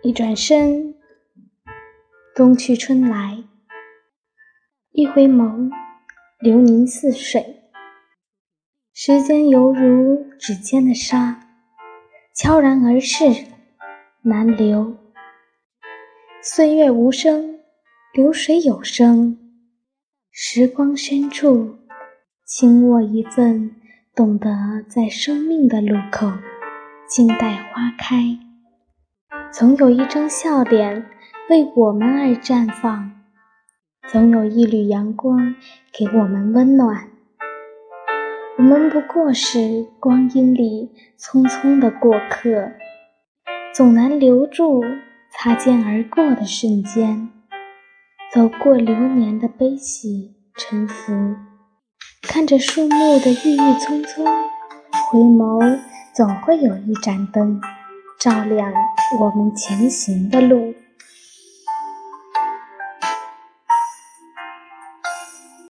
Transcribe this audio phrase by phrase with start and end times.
[0.00, 0.94] 一转身，
[2.36, 3.42] 冬去春来；
[4.92, 5.72] 一回眸，
[6.38, 7.64] 流年似水。
[8.94, 11.40] 时间犹如指尖的沙，
[12.32, 13.24] 悄然而逝，
[14.22, 14.96] 难留。
[16.40, 17.58] 岁月无声，
[18.14, 19.36] 流水有声。
[20.30, 21.76] 时光深处，
[22.44, 23.74] 轻握一份，
[24.14, 24.48] 懂得
[24.88, 26.30] 在生命的路口
[27.08, 28.47] 静待花开。
[29.50, 31.06] 总有一张笑脸
[31.48, 33.12] 为我们而绽放，
[34.06, 35.54] 总有一缕阳光
[35.90, 37.08] 给我们温暖。
[38.58, 42.72] 我们不过是光阴里匆匆的过客，
[43.74, 44.84] 总难留住
[45.30, 47.30] 擦肩而过的瞬间。
[48.30, 51.36] 走过流年的悲喜沉浮，
[52.22, 54.26] 看着树木的郁郁葱葱，
[55.10, 55.78] 回眸
[56.14, 57.58] 总会有一盏灯，
[58.18, 58.72] 照亮
[59.20, 60.74] 我们前行的路。